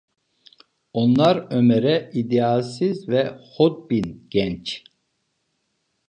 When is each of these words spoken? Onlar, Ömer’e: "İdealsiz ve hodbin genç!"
Onlar, 0.93 1.47
Ömer’e: 1.51 2.09
"İdealsiz 2.13 3.09
ve 3.09 3.39
hodbin 3.55 4.27
genç!" 4.29 4.83